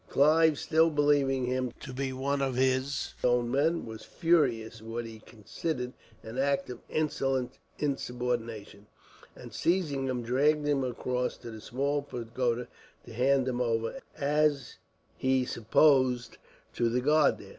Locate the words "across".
10.83-11.37